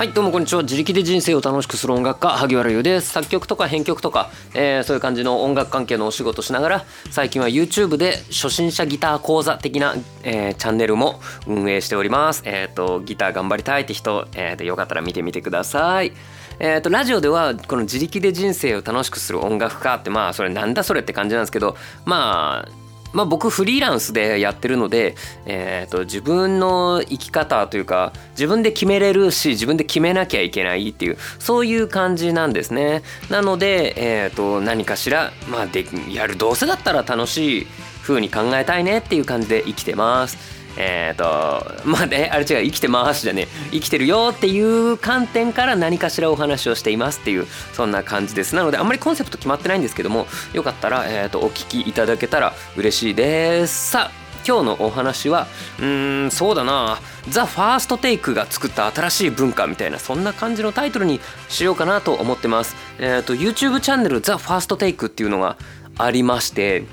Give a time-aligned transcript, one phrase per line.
[0.00, 0.62] はいどうもこんにちは。
[0.62, 3.10] 自力で人生を楽しくする音楽家萩原優です。
[3.10, 12.40] 作曲とか編曲とか、えー、そういう感じの音楽関係のお仕事しながら最近は YouTube で初心者ギター講座的な、えー、チャンネルも運営しております。
[12.46, 16.14] えっ、ー、とギター頑張りたいって人、えー、でよかったら見てみてください。
[16.60, 25.14] えーと、ラジオではこの自力で人生を楽しくする音楽家ってまあそれなんだそれって感じなんですけどまあまあ、僕フリーランスでやってるので、
[25.46, 33.02] えーと、自分の生き方というか自分で決めれるし自分で決めなきゃいけないっていうそういう感じなんですね。
[33.28, 37.66] なので、えーと、何かしら、まあで、やるどうせだったら楽しい
[38.02, 40.59] 風に考えたいねっていう感じで生きてます。
[40.76, 48.54] えっ、ー、とまあねあれ違う生きてますじゃね生きてるよっていう観点から何かしらお話をしていますっていうそんな感じです。
[48.54, 53.90] なのであんまりコンセプト決まってないんですけどもよかったら、えーと、お聞きいただけたら嬉しいです。
[53.90, 55.46] さあ今日のお話は
[55.78, 56.98] うーんそうだな。
[57.28, 62.74] ザ・ファーストテイクが作った新しい文化みたいなそんな感じのタイトルにしようかなと思ってます。
[62.98, 65.56] えっ、ー、と YouTube チャンネルザ・ファーストテイクっていうのが
[65.98, 66.84] ありまして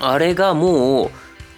[0.00, 1.10] あれがもう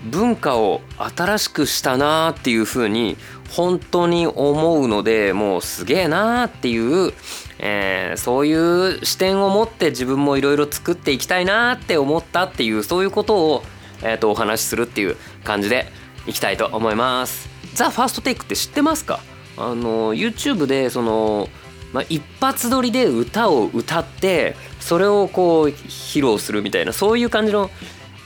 [0.04, 0.80] 文化を
[1.16, 3.16] 新しくしたなっていうふうに
[3.50, 7.12] 本当に思うのでもうすげえなっていう、
[7.58, 13.64] えー、そういう視点を持って自分もいろいろ作っていきたいなって思ったっていうそういうことを、
[14.02, 15.86] えー、とお話しするっていう感じで
[16.27, 17.48] いきたいと思います。
[17.74, 19.20] ザ・ファーストテイクって知ってますか？
[19.56, 21.48] あの YouTube でその、
[21.92, 27.70] まあ、一発撮りで歌を歌ってそれをこう披露するみたいなそういう感じの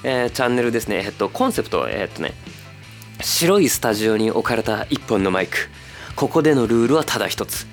[0.05, 2.33] えー、チャンネルですね、えっと、コンセプトえっとね
[3.21, 5.57] 白いスタジオに置かれた一本のマイク。
[6.17, 7.67] ここでのルールはただ一つ。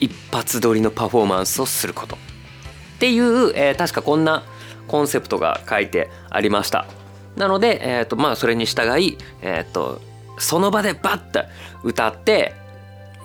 [0.00, 2.16] 一発撮りのパフォーマンスをすること。
[2.16, 2.18] っ
[2.98, 4.42] ていう、えー、確かこんな
[4.88, 6.86] コンセプトが書いてありました。
[7.36, 10.00] なので、えーとまあ、それに従い、えーと、
[10.38, 11.44] その場でバッと
[11.82, 12.54] 歌って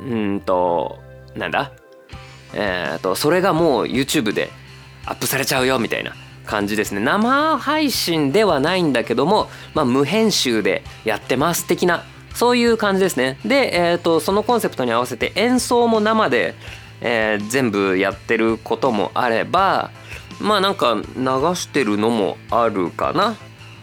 [0.01, 0.99] うんと
[1.35, 1.71] なんだ？
[2.53, 4.49] えーとそれがもう YouTube で
[5.05, 6.13] アップされちゃうよみたいな。
[6.49, 6.99] 感じですね。
[6.99, 13.37] 生配信ではないんだけども、まあ、無編集でやってます的なそういう感じですね。
[13.45, 16.55] で、えーと、そのコンセプトに合わせて演奏も生で、
[17.01, 19.91] えー、全部やってることもあれば
[20.39, 21.23] まあなんか流
[21.55, 23.35] してるのもあるかな。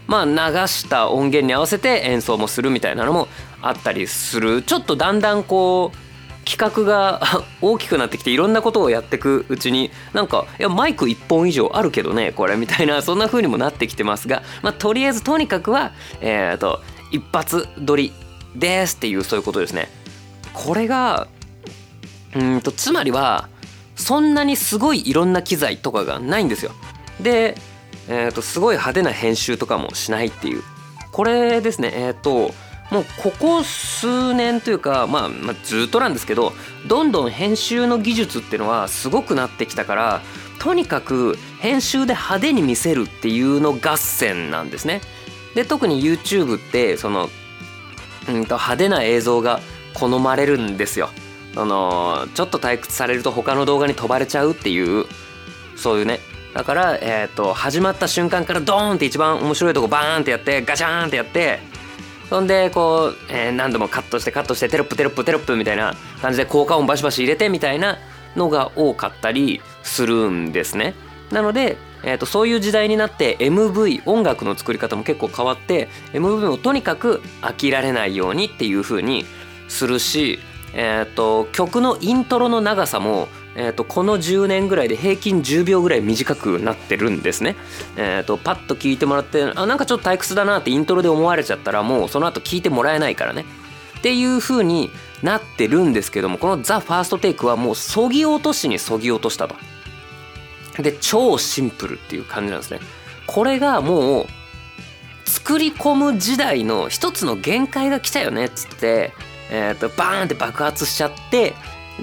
[0.08, 0.32] まあ流
[0.68, 3.28] した音源に合わせて演奏もするみたいなのも
[3.60, 4.62] あったりする。
[4.62, 6.05] ちょっとだんだんこう
[6.46, 7.20] 企画が
[7.60, 16.80] 大きくなってきていろんなことをやっていくうちになんかいやマイク1本以上あるけどねこれみたいなそんな風にもなってきてますが、まあ、とりあえずとにかくはえっ、ー、と
[17.10, 18.12] 一発撮り
[18.54, 19.90] ですっていうそういうことですね。
[20.52, 21.26] これが
[22.34, 23.48] うんとつまりは
[23.96, 26.72] そんなにすごいいろんな機材とかがないんですよ。
[27.20, 27.56] で、
[28.08, 30.62] えー、とすごい派手な編集とかもしないっていう
[31.12, 32.54] これですねえっ、ー、と
[32.90, 36.52] もうここ数年というか、まあ、まあずっとなんですけど
[36.86, 40.20] どんどん編集の技術っていうのはすごくなってきたから
[40.58, 45.00] とにかく編集で派手に見せるっていうの合戦なんですね。
[45.54, 47.28] で特に YouTube ってその、
[48.28, 49.60] うんと派手な映像が
[49.94, 51.10] 好まれるんですよ。
[51.56, 55.06] あのちょっと退屈されると他の動画に飛ばれちゃうっていう
[55.74, 56.20] そういうね
[56.52, 61.60] だから、えーと始まった瞬間からドーンって一番面白いとこバーンってやってガチャーンってやって
[62.28, 67.98] そんでこう、えー、何度もカットしてカットしてテロップテロップテロップみたいな感じで効果音バシバシ入れてみたいな
[68.34, 70.94] のが多かったりするんですね。
[71.30, 79.24] なので、えーと、そういう時代になって MV 音楽の作り方も結構変わって MV をとにかく飽きられないようにっていう風に
[79.68, 80.38] するし、
[80.74, 83.28] えーと曲のイントロの長さも
[83.58, 87.56] えーと、この10年ぐらいで平均10秒ぐらい短くなってるんですね。
[87.96, 93.46] えーと、パッと聞いてもらってあなんかちょっと退屈だなってイントロで思われちゃったらもうその後聞いてもらえないからね。
[93.98, 94.90] っていう風に
[95.22, 99.56] なってるんですけどもこの「ザ・ファーストテイクはもうそぎ落としにそぎ落としたと。
[100.78, 102.80] で超シンプルっていう感じなんですね。
[103.26, 104.26] これがもう
[105.24, 109.14] 作り込む時代の一つの限界が来たよねっつって、
[109.50, 111.54] えーとバーンって爆発しちゃって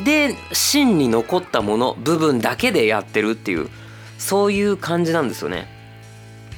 [0.04, 3.70] で芯に残ったもの部分だけでやってるっていう
[4.18, 5.68] そういう感じなんですよね。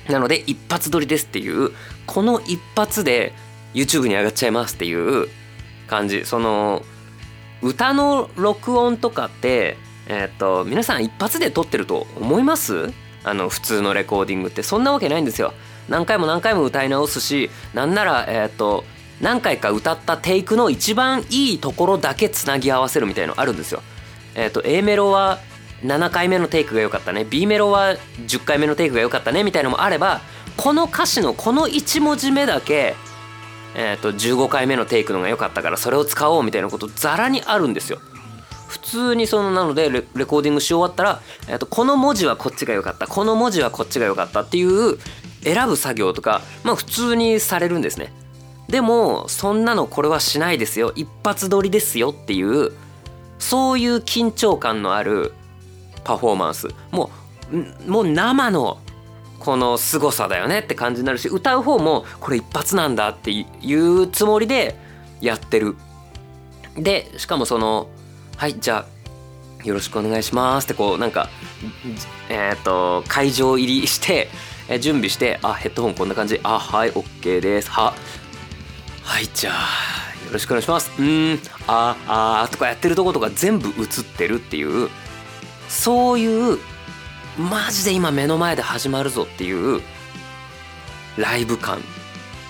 [0.09, 1.71] なので一発撮りですっていう
[2.05, 3.33] この一発で
[3.73, 5.27] YouTube に上がっちゃいますっていう
[5.87, 6.25] 感じ。
[6.25, 6.83] その
[7.61, 9.77] 歌の録音とかって
[10.07, 12.93] えっ、と皆さん一発で撮ってると思います？
[13.23, 14.61] あの普通のレコーディングって。
[14.61, 15.53] そんなわけないんですよ。
[15.89, 18.83] 何回も何回も歌い直すしなんならえっ、と
[19.21, 23.81] 何回か歌ったテイクの一番いいところだけつなぎ合わせるみたいのあるんですよ。
[24.35, 25.39] えっ、ー、と A メロは
[25.83, 27.95] 7回目のテイクが良かったね B メロは
[28.25, 30.21] 10回目のテイクが良かったねみたいのもあれば
[30.57, 32.95] この歌詞のこの1文字目だけ、
[33.75, 37.99] えー、と15回目のテイクのが良かったからそれを使おうみたいなことざらにあるんですよ。
[38.67, 44.97] 普通にそのなのでレレコーディングし終わったら、えー、とこの文字はこっちが良かったこの文字はこっちが良かったっていう
[45.43, 48.11] 選ぶ作業とかまあ普通にされるんですね
[48.67, 50.91] でもそんなのこれはしないですよ。
[50.95, 52.71] 一発撮りですよっていう
[53.39, 55.33] そういう緊張感のある
[56.03, 56.69] パフォーマンス。
[56.91, 57.11] も
[57.87, 58.79] うもう生の
[59.39, 64.75] この凄さだよねって感じになるし歌う方もこれ一発なんだっていうつもりで
[65.21, 65.75] やってる。
[66.75, 67.87] でしかもその
[68.37, 71.29] はいじゃあよろしくお願いしますってこうなんか
[72.29, 74.29] えっ、ー、と会場入りして
[74.79, 76.39] 準備してあヘッドホンこんな感じ。
[76.43, 77.69] あはい OK です。
[77.69, 77.93] は。
[79.05, 80.91] はいじゃあよろしくお願いします。
[80.99, 84.89] うんああとかやってるとことか全部映ってるっていう
[85.69, 86.59] そういう
[87.37, 89.81] マジで今目の前で始まるぞっていう
[91.17, 91.79] ライブ感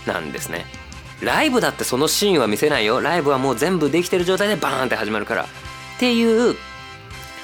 [0.07, 0.65] なんですね。
[1.21, 3.01] ライブだってそのシーンは見せないよ。
[3.01, 5.43] ライブはもう全部できてる状態でバーンって始まるから。
[5.43, 5.47] っ
[5.99, 6.55] ていう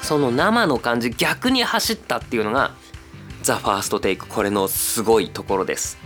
[0.02, 2.74] その生の感じ逆に走ったっていうのが
[3.44, 4.28] ザ・ファーストテイク。
[4.28, 5.98] これのすごいところです。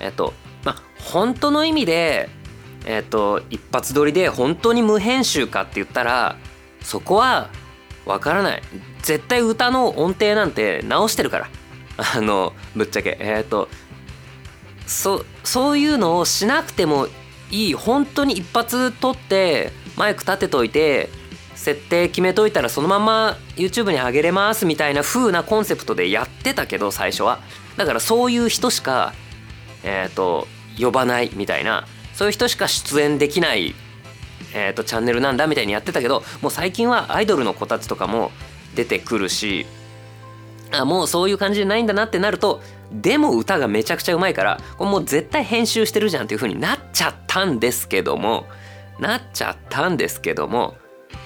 [0.00, 2.28] えっとまあ本当の意味で
[2.86, 6.36] えっ、ー、と一発撮りで本当に無編集かって言ったら
[6.82, 7.50] そこは
[8.06, 8.62] わからない。
[9.02, 11.48] 絶対歌の音程なんて直してるから。
[11.96, 13.16] あのぶっちゃけ。
[13.20, 13.68] えっ、ー、と
[14.86, 17.08] そそういうのをしなくても
[17.50, 17.74] いい。
[17.74, 21.08] 本当に一発撮ってマイク立てといて
[21.54, 27.40] 設定決めといたらそのまま YouTube に上げれますみたいな風なコンセプトでやってたけど最初は。
[27.76, 29.14] だからそういう人しか
[29.82, 30.46] えっ、ー、と
[30.78, 33.74] 呼ばないみたいなそういう人しか出演できない、
[34.54, 38.30] えーと、チャンネルなんだみたいにやってたけどもう最近はアイドルの子たちとかも
[38.74, 39.66] 出てくるし
[40.70, 42.60] あもうそういう感じじゃないんだなってなると
[42.92, 48.46] でも歌がめちゃくちゃうまいからこれもう絶対編集してるじゃんっていう風になっちゃったんですけども
[48.98, 50.76] なっちゃったんですけども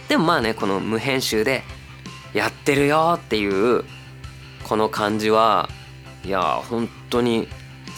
[0.08, 1.62] でもまあねこの無編集で
[2.32, 3.84] やってるよっていう
[4.64, 5.68] この感じは
[6.24, 7.48] いや本当に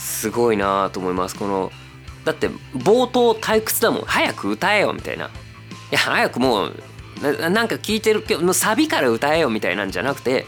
[0.00, 1.36] すごいなと思います。
[1.36, 1.70] この
[2.24, 4.02] だって冒頭退屈だもん。
[4.02, 5.26] 早く歌えよみたいな。
[5.26, 5.30] い
[5.92, 6.74] や早くもう
[7.50, 10.46] なんか聞いてるけどサビから歌えよみたいなんじゃなくて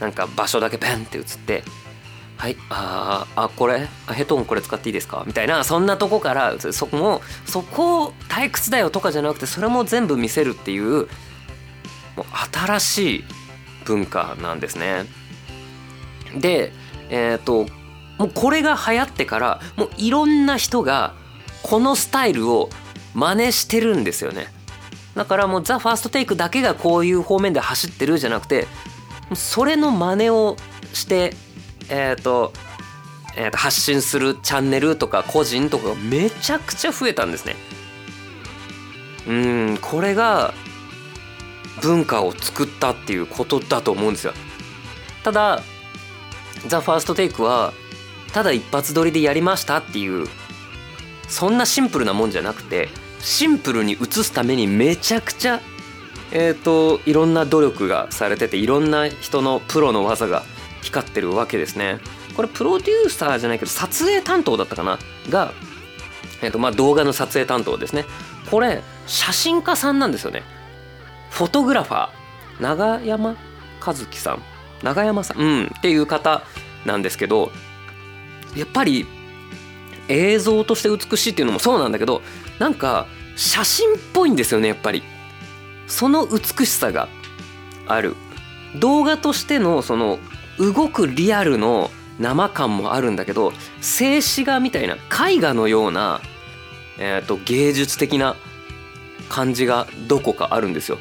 [0.00, 1.64] なんか場所だけペンって映って
[2.36, 5.24] はいああこれヘッドホンこれ使っていいですか？
[5.26, 11.08] みたいなそんなとこからそこもそこを退屈だよとかじゃなくてそれも全部見せるっていう
[12.16, 13.24] もう新しい
[13.84, 15.06] 文化なんですね。
[16.36, 16.72] で
[17.08, 17.66] えっ、ー、と
[18.18, 21.14] もうこれが流行ってからもういろんな人が
[21.62, 22.68] このスタイルを
[23.14, 24.48] 真似してるんですよね。
[25.14, 28.68] だからもうザ・ファーストテイクだけがこういう方面で走ってるじゃなくて
[29.34, 30.56] それの真似を
[30.92, 31.34] して
[31.88, 32.52] えっ、ー、と,、
[33.36, 37.56] えー、と発信するチャンネルとか個人とかめちゃくちゃ増えたんですね。
[39.26, 40.54] うんこれが
[41.82, 44.32] 文化を作ったっていうことだと思うんですよ。
[45.24, 45.62] ただ
[46.66, 47.72] ザ・ファーストテイクは
[48.32, 50.26] ただ一発撮りでやりましたっていう
[51.28, 52.88] そんなシンプルなもんじゃなくて
[53.20, 55.60] シンプルに映すためにめちゃくちゃ
[56.30, 60.44] えっ、ー、といろんな努力がされてていろんな人のプロの技が
[60.82, 61.98] 光ってるわけですね。
[62.36, 64.98] これプロデューサーじゃないけど撮影担当だったかな？
[65.28, 65.52] が、
[66.40, 68.04] えーとまあ、動画の撮影担当ですね。
[68.50, 70.44] これ写真家さんなんですよね。
[71.30, 72.62] フォトグラファー。
[72.62, 73.36] 永山
[73.84, 74.42] 和樹さん。
[74.84, 75.38] 永山さん。
[75.38, 75.64] うん。
[75.64, 76.42] っていう方
[76.86, 77.50] なんですけど
[78.56, 79.06] やっぱり
[80.08, 82.22] 映像として美しいっていうのもそうなんだけど
[82.58, 85.02] なんか写真っぽいんですよねやっぱり。
[85.86, 87.08] その美しさが
[87.86, 88.14] ある。
[88.76, 90.18] 動画としてのその
[90.58, 96.20] 動くリアルの生感もあるんだけど静止画みたいな絵画のような、
[96.98, 98.36] えー、と芸術的な
[99.28, 100.98] 感じがどこかあるんですよ。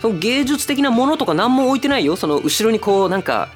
[0.00, 2.16] その芸術的なものとか何も置いてないよ。
[2.16, 3.48] その後ろにこうなんか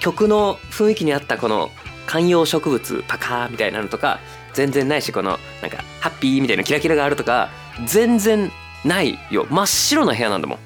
[0.00, 1.70] 曲の雰囲気に合ったこの
[2.10, 4.18] 観葉植物パカーみたいなのとか
[4.52, 7.50] 全然ないしこのなんかハッピーみたいなキラキラがあるとか
[7.86, 8.50] 全然
[8.84, 10.58] ないよ真っ白な部屋なんだもん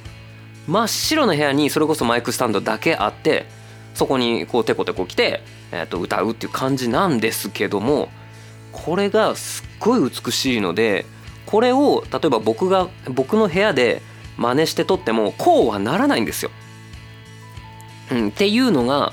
[0.66, 3.44] 真っ白な部屋にそれこそマイクスタンドだけあって
[3.92, 8.08] そこにこうテコテコ来て、えー、と歌うっていう感じなんですけども
[8.72, 11.04] これがすっごい美しいので
[11.44, 14.00] これを例えば僕が僕の部屋で
[14.38, 16.50] 真似して撮ってもこうはならないんですよ。
[18.12, 19.12] うん、っていうのが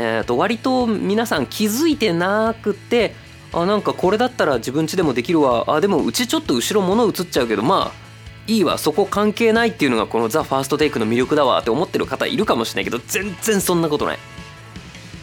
[0.00, 3.14] えー、と割と皆さん気づいてなくて
[3.52, 5.64] あなんかこれだったら自分家でもできるわ。
[5.66, 8.08] あでもうちちょっと後ろ物映っちゃうけどまあ
[8.46, 8.78] いいわ。
[8.78, 11.60] そこ関係ないっていうのがこのザ・ファーストテイクの魅力だわ。
[11.60, 14.18] って思ってる方いるかもしれないけど全然そんなことない。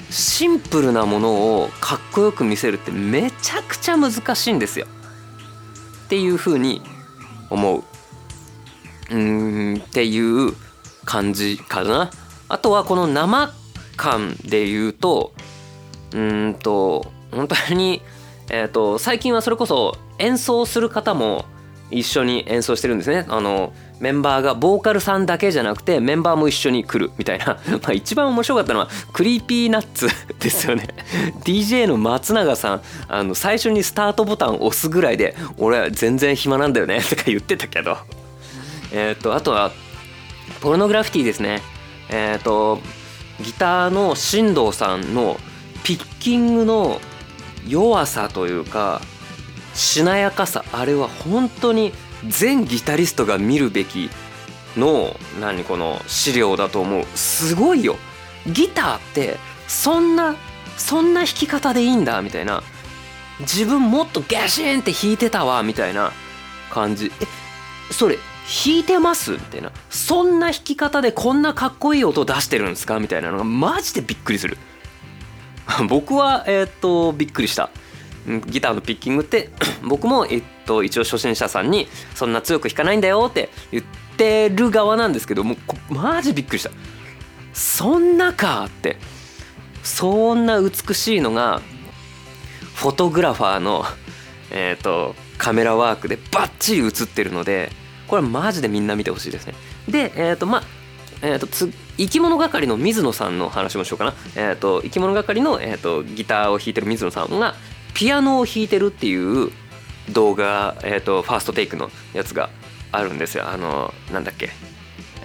[0.09, 4.87] シンプルなものをかっこよく見せるってめちゃくちゃ難しいんですよ。
[6.05, 6.81] っていうふうに
[7.49, 7.83] 思う。
[9.11, 10.53] うんっていう
[11.05, 12.11] 感じかな。
[12.49, 13.53] あとはこの生
[13.95, 15.33] 感で言うと
[16.13, 18.01] うんと本当に
[18.49, 21.45] えーと、最近はそれこそ演奏する方も
[21.91, 23.25] 一緒に演奏してるんですね。
[23.29, 27.57] あのメンバーがボーカルさんだけじゃなくてメンバーも一緒に来るみたいな。
[27.81, 30.07] まあ一番面白かったのは Creepy Nuts
[30.39, 30.87] ですよね。
[31.43, 32.81] DJ の松永さん。
[33.07, 37.97] あの最初にスタートボタンを押すぐらいで「俺は全然暇なんだよね」とか言ってたけど。
[38.91, 39.71] えっ、とあとは
[40.61, 41.61] ポルノグラフィティですね。
[42.09, 42.79] えっ、と
[43.41, 45.37] ギターの新藤さんの
[45.83, 46.99] ピッキングの
[47.67, 49.01] 弱さというか
[49.73, 51.91] しなやかさあれは本当に
[52.27, 54.09] 全ギタリストが見るべき
[54.77, 57.05] の何この資料だと思う。
[57.15, 57.97] すごいよ。
[58.47, 59.37] ギターって
[59.67, 60.35] そんな
[60.77, 62.63] そんな弾き方でいいんだみたいな。
[63.41, 66.11] 自分もっとガシンって弾いてたわみたいな
[66.69, 67.11] 感じ。
[67.21, 67.25] え
[67.91, 68.17] それ
[68.65, 69.31] 弾いてます？
[69.31, 69.71] みたいな。
[69.89, 72.99] そんな弾き方でこんなかっこいい音出してるんですか？
[72.99, 74.57] みたいなのがマジでびっくりする。
[75.89, 77.69] 僕はえー、っとびっくりした。
[78.47, 79.49] ギターのピッキングって
[79.83, 83.83] 僕も、えっと、一応初心者さんにそんな強く弾かないんだよって言っ
[84.17, 85.55] てる側なんですけども
[85.89, 86.71] うマジびっくりした。
[87.53, 88.97] そんなかって。
[89.83, 91.61] そんな美しいのが
[92.73, 93.85] フォトグラファーの
[94.49, 97.71] えっとカメラワークでバッチリ映ってるので
[98.07, 99.53] これマジでみんな見てほしいですね
[99.87, 100.63] でえっとまあ
[101.21, 107.55] えーと、つ生き物係の水野さんの話もしようかな、えーと、生き物係の、えーと、ギターを弾いてる水野さんが
[107.93, 109.49] ピアノを弾いてるっていう
[110.11, 112.49] 動画、えー、とファーストテイクのやつが
[112.91, 114.49] あるんですよあのなんだっけ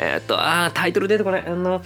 [0.02, 1.44] えっ、と、あタイトル出てこない。
[1.46, 1.82] あの、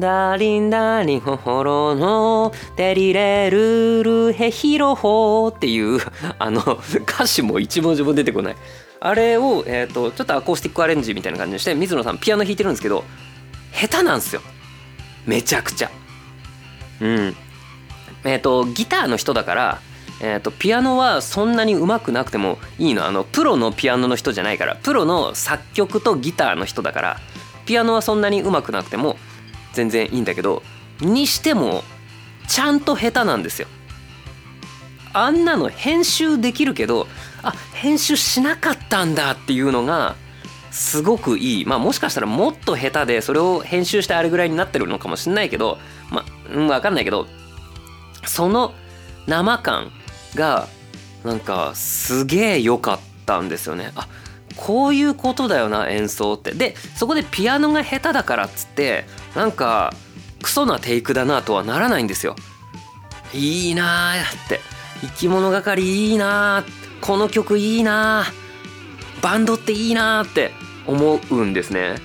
[0.00, 6.00] ダーリンダーリンホホロのデリレルルヘヒロホっていう、
[6.40, 6.60] あの、
[7.02, 8.56] 歌詞も一文字も出てこない。
[9.04, 13.04] あれを、えっ、と、ちょっとアコースティックアレンジみたいな感じにして、水野さんピアノ弾いてるんですけど、
[13.72, 14.42] 下手なんですよ。
[15.26, 15.90] めちゃくちゃ。
[17.00, 17.36] うん。
[18.24, 19.80] えっ、ー、とギターの人だから
[20.24, 23.04] えーと、ピアノはそんなに上手くなくてもいいの。
[23.04, 27.20] あのプロのピアノの人じゃないからプロの作曲とギターの人だから
[27.66, 29.16] ピアノはそんなに上手くなくても
[29.72, 30.62] 全然いいんだけど
[31.00, 31.82] にしても
[32.46, 33.66] ちゃんと下手なんですよ。
[35.12, 37.08] あんなの編集できるけど
[37.42, 40.16] あ編集しなかったんだっていうのが
[40.70, 41.64] すごくいい。
[41.66, 45.78] まあもしかしたらもっと下手でそれを編集してあれぐらいになってるのかもしんないけど
[46.10, 47.26] まあうん分かんないけど
[48.26, 48.72] その
[49.26, 49.90] 生感
[50.34, 50.68] が
[51.24, 53.92] なんかすげえ良かったんですよね。
[53.94, 54.08] あ
[54.56, 56.52] こういうことだよな演奏って。
[56.52, 59.92] でそこでピアノが下手だからっつってなんか
[60.42, 62.36] クソなテイクだなとはならないんですよ。
[63.34, 64.60] いいなーって。
[65.00, 66.81] 生き物係いいなーって。
[67.02, 68.24] この曲いいな
[69.20, 70.52] バンドっていいなって
[70.86, 71.90] 思うんですね。
[71.90, 72.02] だか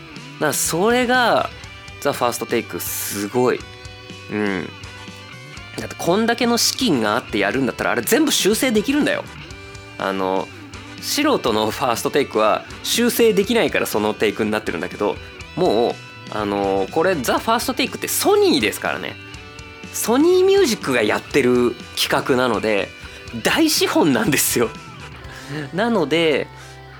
[0.47, 1.49] らそれが
[2.01, 3.59] ザ・ファーストテイクすごい。
[4.31, 4.69] うん。
[5.77, 9.23] だってこんだけの資金があってやるんだったらあれ全部修正できるんだよ。
[9.99, 10.47] あの
[10.99, 15.15] 素人のファーストテイクは修正できないからそのテイクになってるんだけど
[15.55, 15.93] もう
[16.31, 19.15] あのこれザ・ファーストテイクってソニーですからね。
[19.93, 22.89] ソニーミュージックがやってる企画なので
[23.43, 24.69] 大資本なんですよ。
[25.73, 26.47] なので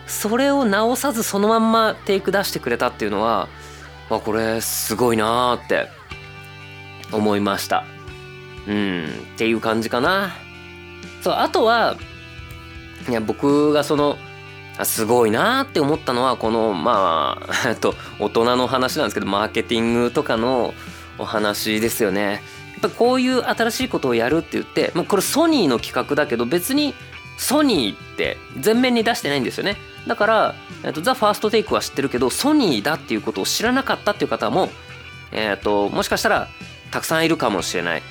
[0.08, 3.48] それを直さずそのまんまテイク出してくれたっていうのは、
[4.10, 5.90] まあ、これすごいなーって
[7.12, 7.86] 思いました
[8.68, 10.32] うんっていう感じかな
[11.22, 11.98] そうあとは
[13.10, 14.18] いや僕がその
[14.84, 20.74] すごいなって思ったのはこのまあ と大人の話なんですけどマーケティングとかの
[21.18, 22.44] お話ですよね。
[22.74, 26.94] やっぱこういう新しいことをやるって言って、まあ、これソニーの企画だけど別に
[27.38, 29.78] ソニーって全面に出してないんですよね。
[30.08, 34.70] だから、えーと、ザ・ファーストテイクは知ってるけどソニーだっていうことを知らなかったっていう方も、
[35.32, 36.48] えーと、もしかしたら
[36.92, 38.02] たくさんいるかもしれない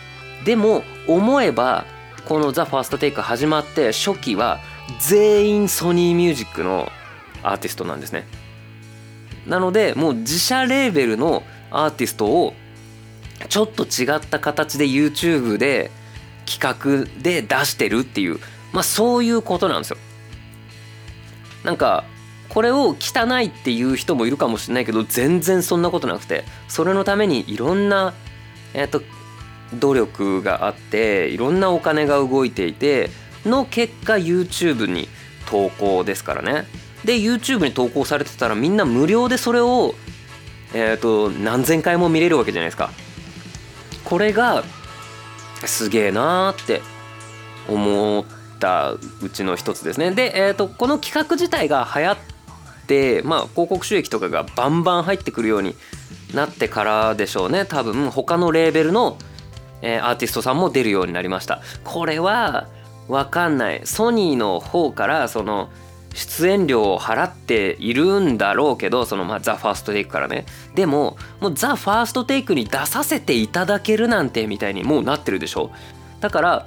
[0.44, 1.86] でも思えば
[2.26, 4.60] このザ・ファーストテイク始まって初期は
[5.00, 6.90] 全員ソニーミュージックの
[7.42, 8.26] アーティストなんですね
[9.46, 12.54] なのでもう自社レーベルのアーティストを
[13.48, 15.90] ちょっと違った形で YouTube で
[16.46, 18.38] 企画で出してるっていう
[18.76, 19.96] まあそういうことなんですよ。
[21.64, 22.04] なんか
[22.50, 28.12] これを汚いっていう人もいるかもしれないけど全然そんなことなくてそれのためにいろんな、
[28.74, 29.00] えーと、
[29.72, 33.08] 努力があっていろんなお金が動いていて
[33.46, 35.08] の結果 YouTube に
[35.46, 36.66] 投稿ですからね。
[37.02, 39.94] で YouTube に投稿されてたらみんな無料でそれを
[40.74, 42.90] えっ、ー、と何千回も見れるわけじゃないですか。
[44.04, 44.64] これが
[45.64, 46.82] すげえなーって
[47.68, 49.00] 思ったう
[49.32, 50.10] ちの一つですね。
[50.10, 52.16] で、えーと、この企画自体が流行っ
[52.86, 55.74] ってまあ広告収益とかがバンバン入ってくるように
[56.32, 57.66] なってからでしょうね。
[57.66, 59.18] 多分他のレーベルの、
[59.82, 61.60] えー、アーティストさんも出るようになりました。
[61.84, 62.68] これは
[63.08, 63.82] 分かんない。
[63.84, 65.68] ソニーの方からその
[66.14, 70.46] 出演料を払っているんだろうけどそのまあザ・ファーストテイクからね。
[70.74, 75.70] でももうザ・ファーストテイクに出させていただけるなんてみたいにもうなってるでしょ。
[76.20, 76.66] だから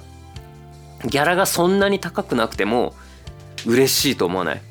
[1.06, 2.94] ギャラがそんなに高くなくても
[3.66, 4.62] 嬉しいと思わない？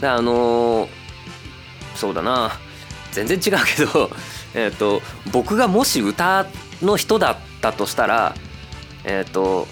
[0.00, 0.88] だあのー、
[1.96, 2.52] そうだな。
[3.12, 4.10] 全然違うけど
[4.54, 6.46] えっと僕がもし歌
[6.82, 8.34] の人だったとしたら
[9.04, 9.66] えっ、ー、と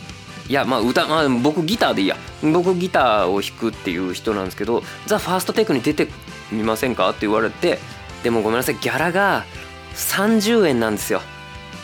[0.48, 2.16] いやまあ歌、まあ、僕ギターでいいや。
[2.42, 6.08] 僕ギターを弾くっていう人なんですけど「ザ・ファーストテイクに出て
[6.52, 7.78] みませんか?」って言われて
[8.22, 8.76] でもごめんなさい。
[8.80, 9.44] ギャラが
[9.94, 11.22] 30円なんですよ。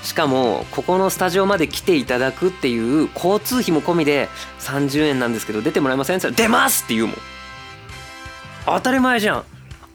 [0.02, 4.28] しかもここのスタジオまで来ていただくっていう交通費も込みで
[4.60, 6.18] 30円なんですけど出てもらえません？
[6.18, 7.16] って言ったら「出ます!」って言うもん。
[8.66, 9.44] 当たり前じゃん。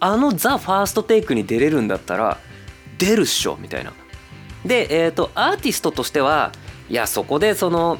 [0.00, 2.38] あのザ・ファーストテイクに出れるんだったら
[2.98, 3.92] 出るっしょみたいな。
[4.64, 6.52] でえっ、ー、とアーティストとしては
[6.88, 7.98] いやそこでその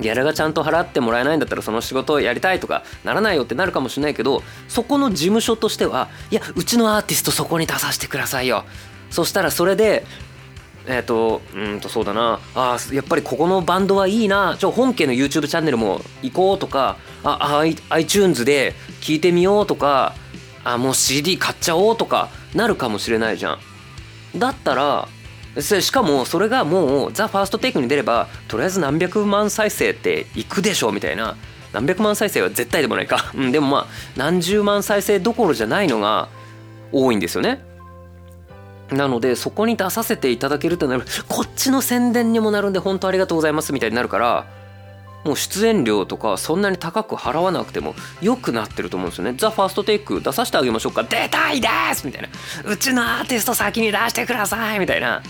[0.00, 8.64] ギャラがちゃんと払ってもらえないんだったらその仕事をやりたいとかならないよってなるかもしれないけどそこの事務所としてはいやうちのアーティストそこに出させてくださいよ。
[9.10, 10.04] そしたらそれで
[10.86, 12.40] えっ、ー、とうんとそうだな。
[12.54, 14.56] ああやっぱりここのバンドはいいな。
[14.58, 20.14] ちょ本家の YouTube チャンネルも行こうとかあ iTunes で聞いてみようとか
[20.64, 23.58] あもう CD 買っちゃおうとかなるかもしれないじゃん。
[24.38, 25.08] だったら
[25.60, 31.36] しかもそれがもうザ・ファーストテイクに出ればとりあえず何百万再生っていくでしょみたいな。
[31.72, 33.86] 何百万再生は絶対でもないか、うん、でもまあ
[34.16, 36.28] 何十万再生どころじゃないのが
[36.92, 37.64] 多いんですよね。
[38.90, 44.46] なのでそこに出させていただけるとなるこっちの宣伝にもなるんで本当ありがとうございますみたいになるから
[45.24, 49.34] もう出演料とかそんなに高く払わなくても良くなってると思うんですよね。
[49.38, 51.02] ザ・ファーストテイク出させてあげましょうか。
[51.02, 52.28] 出たいですみたいな。
[52.70, 55.22] うちのアーティスト先に出してくださいみたいな。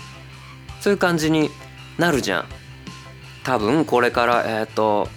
[0.81, 1.49] そういう感じに
[1.97, 2.45] なるじゃん
[3.43, 5.07] 多分これからえっ、ー、と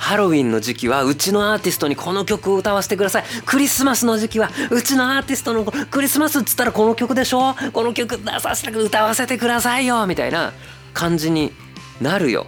[0.00, 3.24] ハロウィンの時期はうちのアーティストにこの曲を歌わせてください。
[3.44, 7.54] クリスマスの時期はうちのアーティストのクリスマスっつったらこの曲でしょ？
[7.72, 10.06] この曲出させて歌わせてくださいよ。
[10.06, 10.52] みたいな
[10.94, 11.52] 感じに
[12.00, 12.46] なるよ。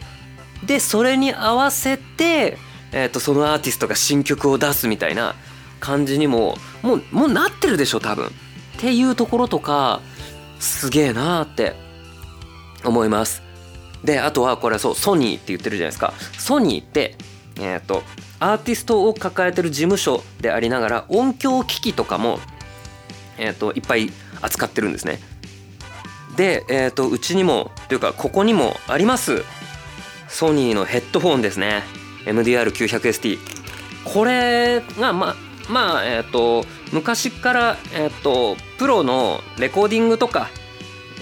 [0.64, 2.56] でそれに合わせて、
[2.90, 5.34] えーと、そのアーティストが新曲を出すみたいな
[5.78, 8.28] 感じにももうもうなってるでしょ多分。
[8.28, 8.30] っ
[8.78, 10.00] ていうところとか
[10.58, 11.74] すげえなーって
[12.82, 13.42] 思います。
[14.02, 16.14] であとはこれそうソニーって言ってるじゃないですか。
[16.38, 17.14] ソニーって
[17.58, 18.02] え、ー、と
[18.40, 22.38] アーティストを抱えてる事務所でありながら音響機器とかも、
[23.38, 24.10] えーと、いっぱい
[24.40, 25.20] 扱ってるんですね。
[26.36, 29.44] で、えーと、うちにもというかここにもあります
[30.28, 31.82] ソニーのヘッドフォンですね。
[32.24, 33.38] MDR900ST
[34.04, 35.36] これがまあ
[35.68, 40.50] まあえっ、ー、と昔から、えーとプロのレコーディングとか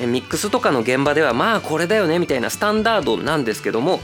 [0.06, 4.00] ミックスとかの現場ではまあこれだよねみたいなスタンダードなんですけども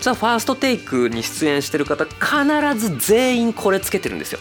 [0.00, 4.40] ザ・ファーストテイクに出演してる方必ず全員これつけてるんですよ。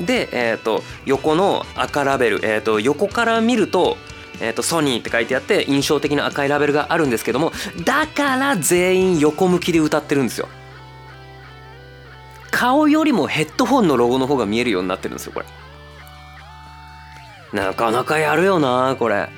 [0.00, 3.96] で、えーと、横の赤ラベル、えーと、横から見ると,、
[4.40, 7.52] えーとソニーって書いてあって印象的な赤いラベルがあるんですけども
[7.84, 10.48] だから全員横向きで歌ってるんですよ。
[12.50, 15.46] 顔よりもヘッドフォンのロゴの方が見えるようになってるんですよこれ。
[17.52, 19.28] なかなかやるよなこれ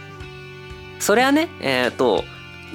[1.01, 2.25] それはねえっ、ー、と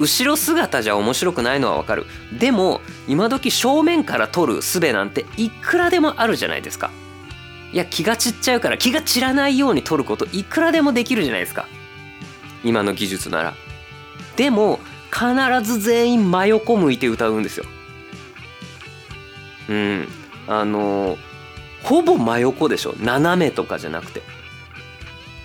[0.00, 2.06] 後ろ姿じゃ面白くないのはわかる。
[2.36, 6.90] でも今時正面から撮る術なんていくらでもあるじゃないですか。
[7.72, 11.68] いや気が散っちゃうから気が散らないように撮ることいくらでもできるじゃないですか。
[12.64, 13.54] 今の技術なら。
[14.36, 14.80] でも
[15.12, 15.28] 必
[15.62, 17.66] ず全員真横向いて歌うんですよ。
[19.68, 20.08] うん。
[20.48, 21.18] あの
[21.82, 22.94] ほぼ真横でしょ。
[22.98, 24.22] 斜めとかじゃなくて。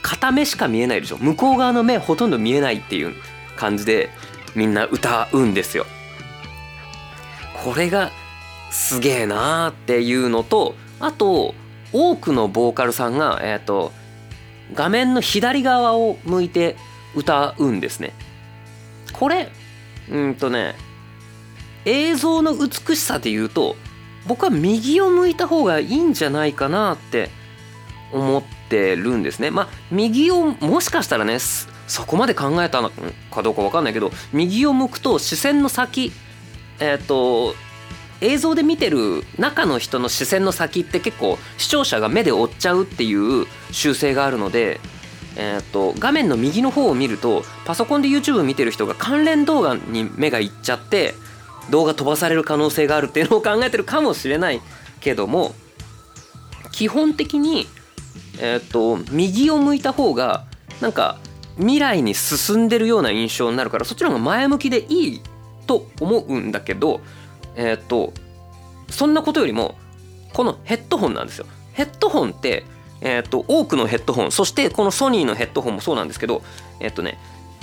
[0.01, 1.17] 片目しか見えないでしょ。
[1.17, 3.13] 向こう側の目ほとんど見えないっていう
[3.57, 4.09] 感じで
[4.55, 5.85] みんな歌うんですよ
[7.63, 8.11] これが
[8.71, 11.53] すげえなーっていうのとあと
[11.93, 13.93] 多くのボーカルさんが、えーと、
[14.73, 16.75] 画面の左側を向いて
[17.15, 18.13] 歌うんですね
[19.13, 19.49] これ
[20.09, 20.75] うんとね
[21.85, 23.75] 映像の美しさで言うと
[24.27, 27.29] 僕は右を向いた方がいいんじゃないかなって
[28.11, 29.51] 思ってるんですね。
[29.51, 31.37] まあ右をもしかしたらね
[31.87, 32.91] そこまで考えたの
[33.31, 36.11] かどうか分かんないけど右を向くと視線の先
[36.79, 37.55] えっ、ー、と
[38.21, 44.79] 映像で見てる中の人の視線の先って結構視聴者が目で追っちゃうっていう習性があるので、
[45.35, 51.13] えーと、画面の右の方を見るとパソコンで YouTube 見てる人が関連動画に目がいっちゃって
[51.69, 54.61] 動画飛ばされる可能性があるっていうのを考えてるかもしれない
[55.01, 55.53] けども
[56.71, 57.67] 基本的に
[58.39, 60.45] えっ、と右を向いた方が
[60.81, 61.17] なんか
[61.57, 65.21] 未来に進んでるような印象になるからそっちの方が前向きでいい
[65.67, 67.01] と思うんだけど
[67.55, 68.13] えっ、と
[68.89, 69.75] そんなことよりも
[70.33, 71.45] このヘッドホンなんですよ。
[71.73, 72.63] ヘッドホンって
[73.01, 76.41] えー、と多くのヘッドホンそしてこのソニーのヘッドホンもそうなんですけど
[76.79, 77.19] えっ、とね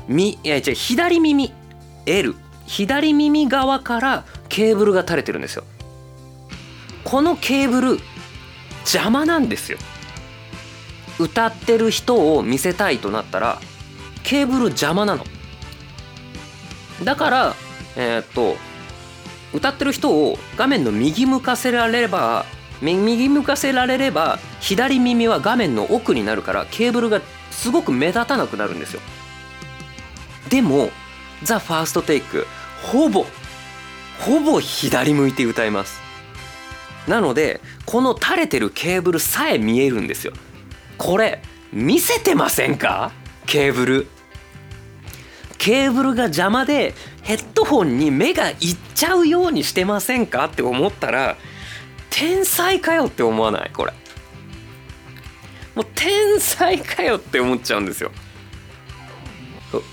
[0.07, 1.53] みいや違う左耳
[2.07, 2.35] L
[2.67, 5.65] 左耳側からケーブルが垂れてるんですよ
[7.05, 7.99] このケーブル
[8.81, 9.79] 邪魔なんですよ
[11.19, 13.61] 歌ってる人を見せたいとなったら
[14.23, 15.25] ケーブル邪魔なの。
[17.05, 17.55] だから
[17.97, 18.57] えー、っと
[19.53, 22.47] 歌ってる人を画面の右向かせられれば
[22.81, 29.01] 右向かせられれば左耳は画面の奥になるからケーブルがすごく目立たなくなるんですよ。
[30.49, 30.91] でも
[31.43, 32.47] 「ザ・ファーストテイク
[32.83, 33.27] ほぼ
[34.21, 36.01] ほぼ左向いて歌います。
[37.07, 40.33] なのでこの垂れてるケーブルさえ見えるんですよ。
[40.99, 43.13] これ見せてませんか？
[43.47, 44.07] ケーブル。
[45.59, 48.57] ケーブルが邪魔でヘッドホンに目がいっ
[48.95, 51.37] ちゃうようにしてませんかって思ったら
[52.11, 53.71] 天才かよって思わない？
[53.73, 53.93] これ。
[55.75, 58.11] もう天才かよって思っちゃうんですよ。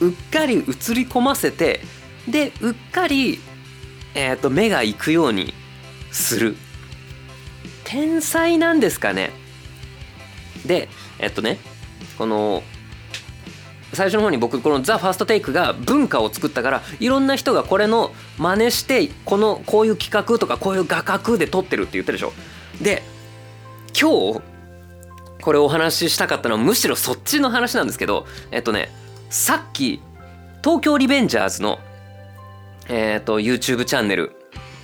[0.01, 1.81] うっかり映り込ませて
[2.27, 3.39] でうっかり、
[4.15, 5.53] えーと、目が行くように
[6.11, 6.57] する。
[7.83, 9.31] 天才なんですかね？
[10.65, 11.59] でえっとね
[12.17, 12.63] この
[13.93, 22.33] 最初の方に僕この「ザ・ファーストテイクが文化を作ったからいろんな人がこれの真似してこのこういう企画とかこういう画角で撮ってるって言ったでしょ。
[22.81, 23.03] で
[23.99, 24.41] 今日
[25.41, 28.91] これお話ししたかったのはむしろそっちの話なんですけどえっとね
[29.29, 30.01] さっき
[30.63, 31.79] 東京リベンジャーズの
[32.87, 34.35] えっと YouTube チャンネル。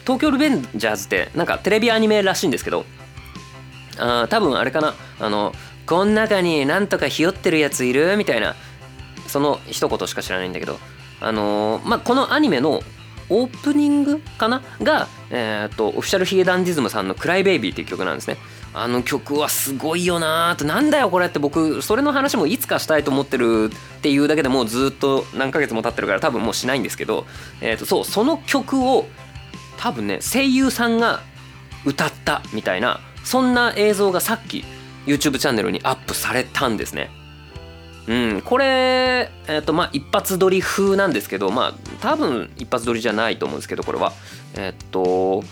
[0.03, 2.85] 東京リベンジャーズってなんかテレビアニメらしいんですけど
[3.97, 4.93] あ多分あれかな。
[5.19, 5.53] あの
[5.85, 8.17] こん中になんとかひよってるやついる？
[8.17, 8.55] みたいな。
[9.27, 10.79] その一言しか知らないんだけど
[11.21, 12.81] あのー、まあこのアニメの
[13.29, 14.61] オープニングかな？
[14.83, 18.37] が、えーと、オフィシャルヒゲダンディズムさんの「クライベイビー」っていう曲なんですね。
[18.71, 27.25] あの曲はすごいよなーってなんだよこれって僕それの話もいつかしたいと思ってるっていうだけでもうずっと何ヶ月も経ってるから多分もうしないんですけど、
[27.61, 29.07] えーとそうその曲を
[29.77, 31.21] 多分ね声優さんが
[31.85, 34.65] 歌ったみたいなそんな映像がさっき
[35.07, 37.09] YouTube チャンネルにアップされたんですね。
[38.07, 44.13] うん、これ、え、ー、と、まあ、一発撮り風なんですけど、まあ、多分一発撮りじゃないと思うんですけど、これは。
[44.55, 45.43] え、ー、と、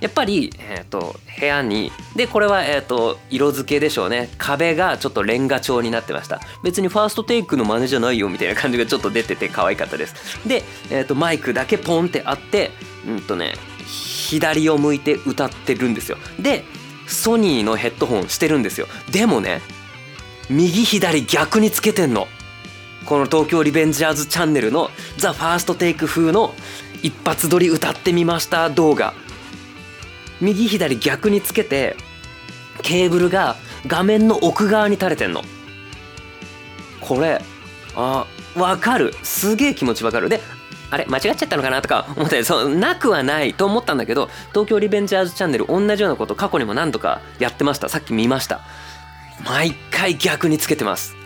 [0.00, 4.28] やっぱり、え、ー、と、部屋に、で、これは、えっ、と、色付けでしょうね。
[4.36, 6.40] 壁がちょっとレンガ調になってました。
[6.62, 10.14] 別にファーストテイクの真似じゃないよ、みたいな感じがちょっと出てて可愛かったです。
[10.46, 12.72] で、えっ、と、マイクだけポンってあって、
[13.08, 13.54] うんとね、
[13.86, 16.18] 左を向いて歌ってるんですよ。
[16.38, 16.64] で、
[17.06, 18.88] ソニーのヘッドホンしてるんですよ。
[19.10, 19.62] でもね、
[20.50, 22.28] 右左逆につけてんの。
[23.06, 26.54] この東京リベンジャーズチャンネルのザ・ファーストテイク風の
[27.02, 29.12] 一発撮り歌ってみました動画。
[30.40, 31.96] 右左逆につけて
[32.82, 35.42] ケーブルが画面の奥側に垂れてんの。
[37.00, 37.42] これ
[37.94, 38.26] あ
[38.56, 39.14] わかる。
[39.22, 40.28] すげえ気持ちわかる。
[40.28, 40.40] で
[40.90, 47.88] あれ間違っちゃったのかなとか思ってそうなくはないと思ったんだけど東京リベンジャーズチャンネル同じようなこと過去にも何度かやってました。
[47.88, 48.60] さっき見ました。
[49.42, 51.16] 毎回逆につけてます。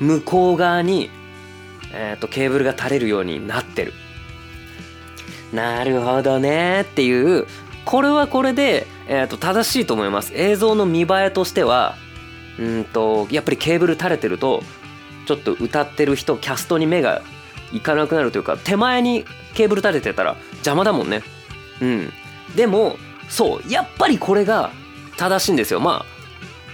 [0.00, 1.10] 向こう側に、
[1.92, 3.92] えーと、ケーブルが垂れるようになってる。
[5.52, 6.82] なるほどね。
[6.82, 7.46] っていう
[7.84, 10.32] これはこれで、えーと、正しいと思います。
[10.34, 11.96] 映像の見栄えとしては
[12.58, 14.62] うんとやっぱりケーブル垂れてると
[15.26, 17.22] ちょっと歌ってる人キャストに目が
[17.72, 21.22] いかなくなるというか手前にケーブル垂れてたら邪魔だもんね。
[21.80, 22.12] うん。
[22.56, 22.96] でも
[23.28, 24.70] そうやっぱりこれが
[25.16, 25.80] 正しいんですよ。
[25.80, 26.13] まあ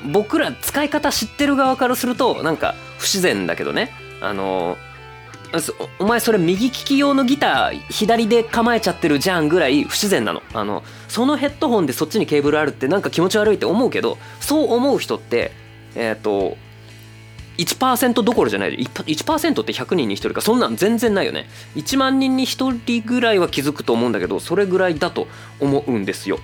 [0.05, 3.93] 僕ら使い方知ってる側からするとなんか不自然だけどね。
[4.21, 4.77] あの
[5.99, 10.43] お前それ右利き用のギター左で構えちゃってるじゃんぐらい不自然なの。
[10.55, 15.53] あのそのヘッドホンでそっちにケーブルあるってなんか気持ち悪いって思うけどそう思う人って
[15.97, 16.57] えっ、ー、と
[17.59, 18.79] 1%どころじゃない。
[18.79, 20.41] 1%, 1%って100人に1人か。
[20.41, 21.47] そんなん全然ないよね。
[21.75, 25.27] 1万人に1人ぐらいは気づくと思うんだけどそれぐらいだと
[25.59, 26.39] 思うんですよ。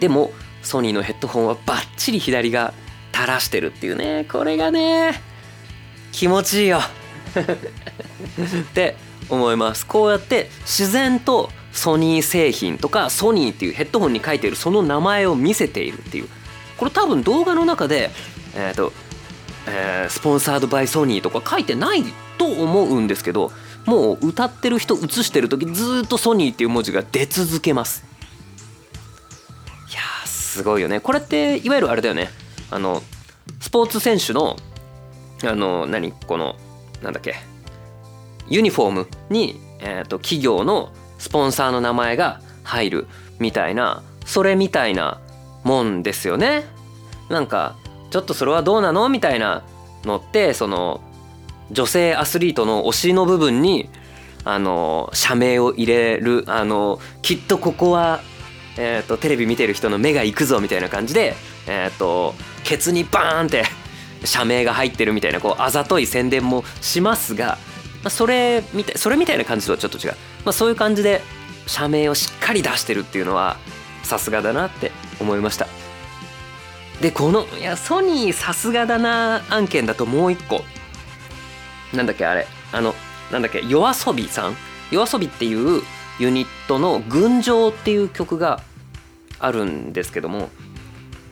[0.00, 0.32] でも
[0.64, 2.74] ソニーのヘッドホンはバッチリ左が
[3.12, 4.26] 垂らしてるっていうね。
[4.30, 5.20] これがね
[6.10, 6.80] 気持ちいいよ。
[7.34, 8.96] って
[9.28, 9.86] 思います。
[9.86, 16.28] こうやって自然とソニー製品とかソニーっていうヘッドホンに書いているその名前を見せているっていう。
[16.76, 18.10] これ多分動画の中で
[18.56, 18.92] えっ、ー、と、
[19.66, 22.04] えー、スポンサードバイソニーとか書いてない
[22.38, 23.52] と思うんですけど
[23.86, 28.13] もう歌ってる人映してる時ずっとソニーっていう文字が出続けます。
[30.54, 31.00] すごいよね。
[31.00, 32.30] これっていわゆるあれだよね。
[32.70, 33.02] あの
[33.60, 34.56] スポーツ選手の
[35.42, 36.12] あの何？
[36.12, 36.54] この
[37.02, 37.34] なんだっけ？
[38.48, 43.06] ユニフォームに、えーと、企業のスポンサーの名前が入る
[43.40, 45.20] みたいなそれみたいな
[45.64, 46.64] もんですよね。
[47.28, 47.76] なんか
[48.10, 49.08] ちょっとそれはどうなの？
[49.08, 49.64] みたいな
[50.04, 51.00] のってその
[51.72, 53.90] 女性アスリートの推しの部分に
[54.44, 58.20] あの社名を入れるあのきっとここは、
[58.76, 62.34] えーと、テレビ見てる人の目が行くぞみたいな感じで、えーと
[62.64, 63.64] ケツにバーンって
[64.24, 67.58] 社名が入ってるみたいなこうあざとい宣伝もしますが、
[68.02, 71.20] まあ、それみたいそれみたいな感じとはちょっと違う、まあ、そういう感じで
[71.66, 73.56] 社名をしっかり出してるっていうのは
[74.02, 75.66] さすがだなって思いました。
[77.00, 80.64] でこのいやソニーさすがだな案件だともう一個。
[81.92, 82.46] なんだっけあれ。
[82.72, 82.94] あの
[83.30, 84.56] なんだっけ yoasobi さん
[84.90, 85.82] ？yoasobi っていう
[86.18, 88.60] ユニットの「群青」っていう曲が
[89.38, 90.50] あるんですけども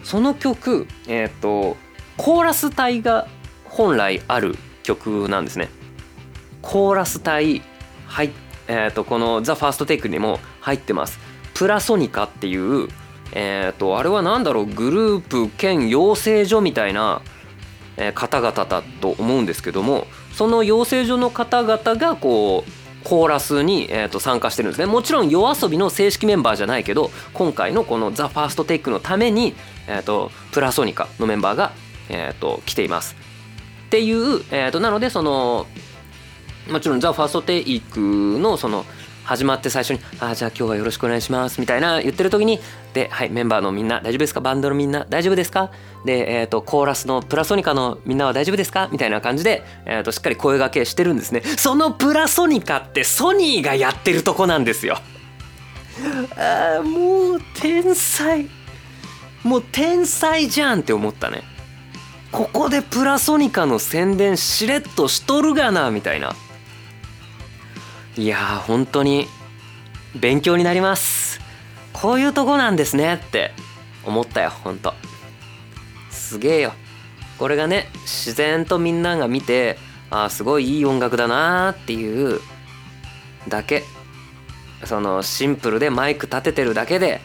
[0.03, 1.77] その曲え、ー、と
[2.17, 3.27] コーラス隊が
[3.65, 5.71] 本来ある曲なんですね。
[6.61, 7.63] コーラス隊
[8.07, 8.31] はい
[8.69, 11.19] えーと、この「ザ・ファーストテイクにも入ってます。
[11.55, 12.89] プラソニカっていう
[13.33, 17.23] えーと、あれは何だろうグループ兼養成所みたいな、
[17.97, 29.55] えー、方々だと思うんですけどもその養成所の方々がこうコーラスに、えー、と参加してるんですねもちろん yoasobi の正式メンバーじゃないけど今回のこの「THEFIRSTTAKE のために、
[29.87, 31.73] えーとプラソニカのメンバーが
[32.13, 33.17] えーと、来ています。
[33.87, 35.67] っていう、えーと、なのでその
[36.71, 38.85] もちろん「THEFIRSTTAKE のその
[39.25, 42.61] 始まって最初に「ああじゃあ今日はよろしくお願いします」みたいな言ってる時に
[42.93, 44.41] 「ではいメンバーのみんな大丈夫ですか？
[44.41, 45.71] バンドのみんな大丈夫ですか?」
[46.05, 48.89] で、えーと、コーラスのプラソニカのみんなは大丈夫ですか？
[48.91, 51.43] みたいな感じで、えーとしっかり声がけしてるんですね。
[51.57, 54.99] そのプラソニカってソニーがやってるとこなんですよ。
[56.37, 58.49] ああもう天才。
[59.45, 61.43] もう天才じゃんって思ったね。
[62.31, 66.35] ここでプラソニカの宣伝しれっとしとるがなみたいな。
[68.17, 69.27] いやー本当に
[70.15, 71.41] 勉強になります。
[71.95, 73.53] こういうとこなんですねって
[74.05, 74.93] 思ったよほんと
[76.11, 76.73] すげえよ。
[77.39, 79.79] これがね自然とみんなが見て
[80.11, 82.41] ああすごいいい音楽だなーっていう
[83.49, 83.83] だけ。
[84.85, 87.21] そのシンプルでマイク立ててるだけで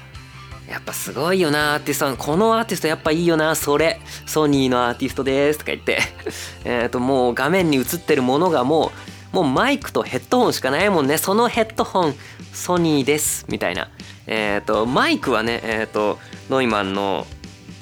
[0.69, 2.17] やっぱすごいよなアーティストさん。
[2.17, 3.99] このアーティストやっぱいいよなそれ。
[4.25, 5.99] ソニーのアーティストですとか言って。
[6.63, 9.06] えっともう画面に映ってるものがもう
[9.37, 11.19] もうマイクとヘッドホンしかないもんね。
[11.19, 12.15] そのヘッドホン
[12.53, 13.45] ソニーです。
[13.49, 13.91] みたいな。
[14.25, 16.17] えっ、ー、とマイクはねえっ、ー、と
[16.49, 17.27] ノイマンの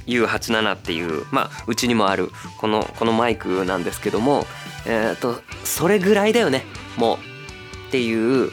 [0.05, 4.45] U87 っていうまあうちにもあるこのこのマイクなんですけども
[4.85, 6.65] えっ、ー、とそれぐらいだよね。
[6.97, 7.17] もう
[7.87, 8.51] っていう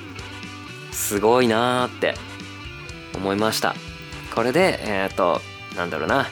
[0.93, 2.15] すごいなーって
[3.17, 3.75] 思いました。
[4.33, 5.41] これでえっ、と
[5.77, 6.19] なんだろうな。
[6.19, 6.27] なん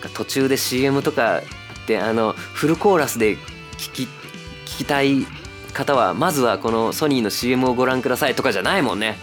[0.00, 1.40] か途中で CM とか
[1.88, 3.36] であのフルコーラスで
[3.76, 5.26] 聞き聞きたい
[5.74, 9.16] 方はまずはこのソニーの CM をご覧くださいとかじゃないもんね。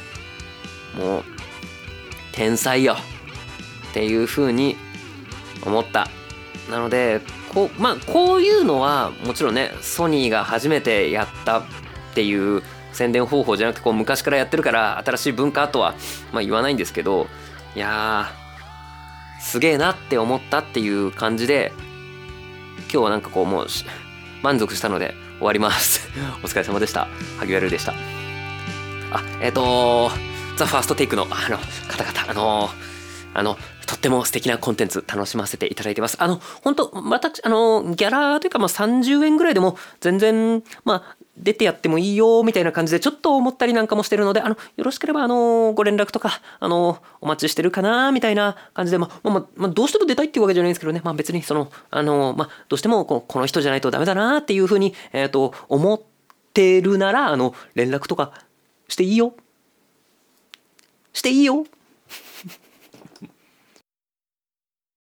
[0.96, 1.24] もう
[2.34, 2.96] 天才よ。
[3.90, 4.76] っていう風に
[5.66, 6.08] 思った。
[6.70, 7.22] なので
[7.54, 11.64] こうまあこういうのはもちろんねソニーが初めてやったっ
[12.14, 15.96] ていう宣伝方法じゃなくてこう昔からやってるから新しい文化とは、
[16.32, 17.28] まあ、言わないんですけど
[17.76, 18.30] いや
[19.42, 21.74] すげえなって思ったっていう感じで
[22.84, 23.68] 今日はなんかこうもう
[24.44, 26.08] 満足したので終わります。
[26.44, 27.08] お疲れ様でした。
[27.40, 27.94] 萩原でした。
[29.12, 30.12] あえっ、ー、と
[30.56, 32.30] ザ・ファーストテイクのあの方々。
[32.30, 32.70] あの
[33.34, 33.58] あの
[33.92, 36.16] とっても素敵なコンテンツ楽しませていただいてます。
[36.20, 51.02] あの、本当また、あの、ギャラというか、まあ30円ぐらいでも全然、まあ、出てやってもいいよみたいな感じでちょっと思ったりなんかもしてるのであのよろしければあのご連絡とかあのお待ちしてるかなみたいな感じでまあまあまあどうしても出たいっていうわけじゃないんですけどね。
[51.04, 56.02] まあ別にそのあのまあどうしてもこのこの人じゃないとダメだなっていうふうにえっ、ー、と思っ
[56.54, 58.34] てるならあの連絡とか
[58.88, 59.34] していいよ。
[61.14, 61.66] していいよ。